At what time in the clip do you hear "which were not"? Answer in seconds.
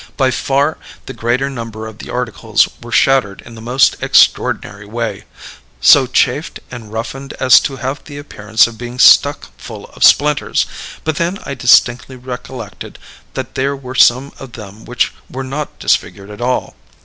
14.85-15.77